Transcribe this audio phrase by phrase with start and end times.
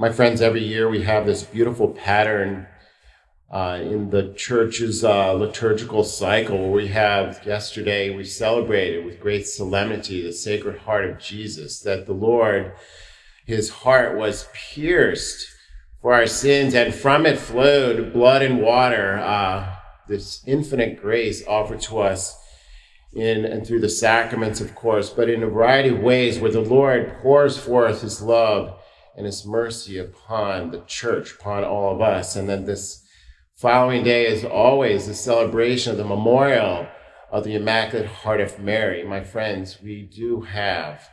[0.00, 2.66] My friends, every year we have this beautiful pattern
[3.50, 9.46] uh, in the church's uh, liturgical cycle where we have yesterday we celebrated with great
[9.46, 12.72] solemnity the Sacred Heart of Jesus, that the Lord,
[13.44, 15.46] his heart was pierced
[16.00, 19.70] for our sins, and from it flowed blood and water, uh,
[20.08, 22.38] this infinite grace offered to us
[23.12, 26.62] in and through the sacraments, of course, but in a variety of ways where the
[26.62, 28.79] Lord pours forth his love
[29.20, 32.34] and his mercy upon the church, upon all of us.
[32.34, 33.04] And then this
[33.54, 36.88] following day is always the celebration of the memorial
[37.30, 39.04] of the Immaculate Heart of Mary.
[39.04, 41.08] My friends, we do have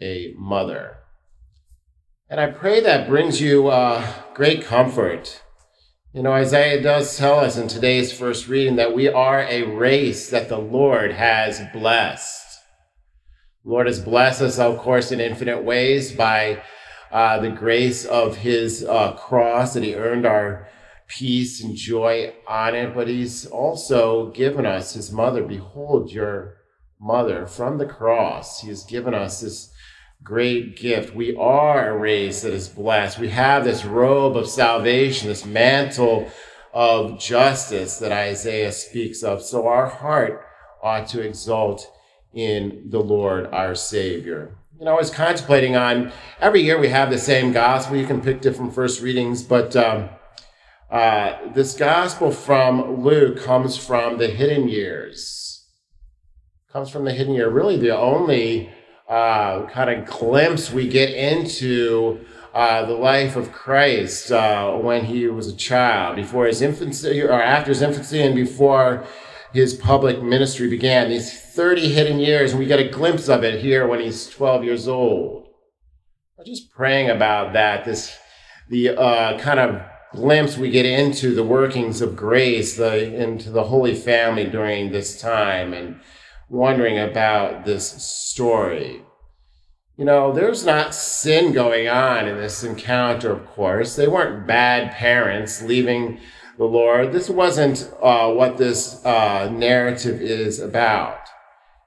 [0.00, 0.98] a mother.
[2.28, 5.42] And I pray that brings you uh, great comfort
[6.16, 10.30] you know, Isaiah does tell us in today's first reading that we are a race
[10.30, 12.58] that the Lord has blessed.
[13.62, 16.62] The Lord has blessed us, of course, in infinite ways by
[17.10, 20.68] uh, the grace of his uh, cross that he earned our
[21.08, 25.42] peace and joy on it, but he's also given us his mother.
[25.42, 26.56] Behold your
[27.00, 28.60] mother from the cross.
[28.60, 29.72] He has given us this
[30.22, 31.14] great gift.
[31.14, 33.18] We are a race that is blessed.
[33.18, 36.30] We have this robe of salvation, this mantle
[36.72, 39.42] of justice that Isaiah speaks of.
[39.42, 40.44] So our heart
[40.82, 41.90] ought to exult
[42.34, 44.56] in the Lord our Savior.
[44.78, 47.96] You know, I was contemplating on every year we have the same gospel.
[47.96, 50.10] You can pick different first readings, but um,
[50.90, 55.64] uh, this gospel from Luke comes from the hidden years.
[56.70, 57.48] Comes from the hidden year.
[57.48, 58.70] Really, the only
[59.08, 62.20] uh, kind of glimpse we get into
[62.52, 67.40] uh, the life of Christ uh, when he was a child, before his infancy or
[67.40, 69.06] after his infancy and before
[69.52, 71.08] his public ministry began.
[71.08, 74.64] These 30 hidden years, and we get a glimpse of it here when he's 12
[74.64, 75.48] years old.
[76.38, 78.16] I'm just praying about that, this,
[78.68, 79.82] the uh, kind of
[80.12, 85.20] glimpse we get into the workings of grace, the, into the Holy Family during this
[85.20, 86.00] time, and
[86.48, 89.02] wondering about this story.
[89.96, 93.96] You know, there's not sin going on in this encounter, of course.
[93.96, 96.20] They weren't bad parents leaving
[96.56, 97.12] the Lord.
[97.12, 101.20] This wasn't uh, what this uh, narrative is about.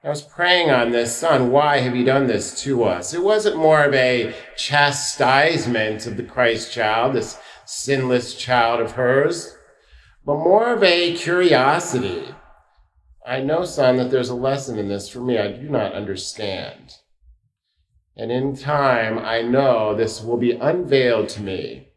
[0.02, 3.12] I was praying on this, son, why have you done this to us?
[3.12, 9.56] It wasn't more of a chastisement of the Christ child, this sinless child of hers,
[10.24, 12.34] but more of a curiosity
[13.30, 16.94] I know, son, that there's a lesson in this for me I do not understand.
[18.16, 21.89] And in time, I know this will be unveiled to me.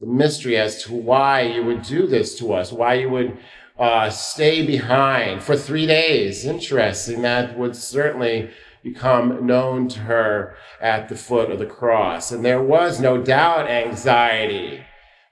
[0.00, 3.36] The mystery as to why you would do this to us, why you would
[3.78, 6.44] uh, stay behind for three days.
[6.44, 7.22] Interesting.
[7.22, 8.50] That would certainly
[8.82, 12.30] become known to her at the foot of the cross.
[12.30, 14.84] And there was no doubt anxiety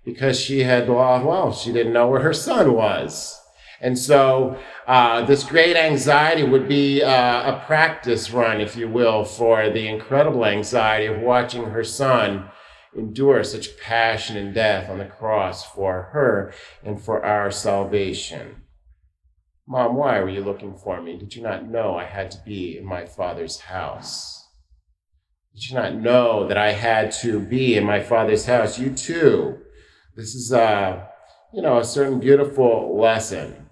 [0.04, 3.40] because she had well, she didn't know where her son was.
[3.80, 9.24] And so uh, this great anxiety would be uh, a practice run, if you will,
[9.24, 12.48] for the incredible anxiety of watching her son
[12.96, 16.52] endure such passion and death on the cross for her
[16.82, 18.62] and for our salvation.
[19.68, 21.18] Mom, why were you looking for me?
[21.18, 24.48] Did you not know I had to be in my father's house?
[25.54, 28.78] Did you not know that I had to be in my father's house?
[28.78, 29.58] You too.
[30.14, 31.08] This is a,
[31.52, 33.65] you know, a certain beautiful lesson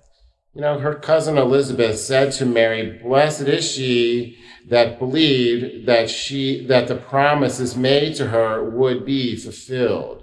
[0.54, 4.38] you know, her cousin Elizabeth said to Mary, Blessed is she
[4.68, 10.22] that believed that she, that the promises made to her would be fulfilled.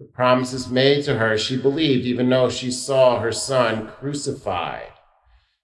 [0.00, 4.92] The promises made to her, she believed, even though she saw her son crucified.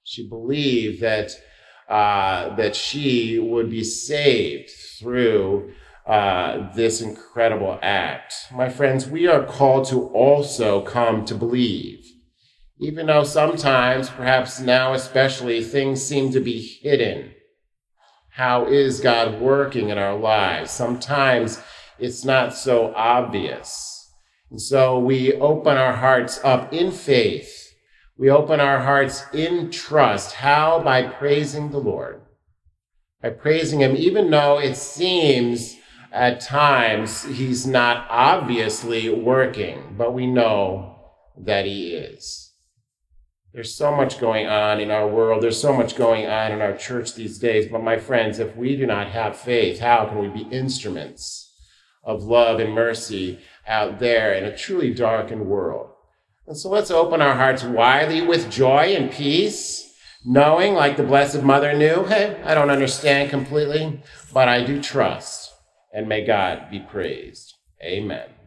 [0.05, 1.33] She believed that,
[1.89, 5.73] uh, that she would be saved through
[6.07, 8.35] uh, this incredible act.
[8.55, 12.15] My friends, we are called to also come to believe
[12.81, 17.33] even though sometimes, perhaps now especially, things seem to be hidden.
[18.31, 20.71] How is God working in our lives?
[20.71, 21.61] Sometimes
[21.99, 24.13] it's not so obvious.
[24.51, 27.75] And so we open our hearts up in faith.
[28.17, 30.35] We open our hearts in trust.
[30.35, 30.81] How?
[30.81, 32.23] By praising the Lord.
[33.21, 35.75] By praising Him, even though it seems
[36.13, 40.97] at times He's not obviously working, but we know
[41.37, 42.48] that He is.
[43.53, 45.43] There's so much going on in our world.
[45.43, 47.71] There's so much going on in our church these days.
[47.71, 51.51] But my friends, if we do not have faith, how can we be instruments
[52.05, 55.91] of love and mercy out there in a truly darkened world?
[56.47, 59.95] And so let's open our hearts widely with joy and peace,
[60.25, 64.03] knowing, like the Blessed Mother knew, hey, I don't understand completely,
[64.33, 65.53] but I do trust.
[65.93, 67.55] And may God be praised.
[67.83, 68.38] Amen.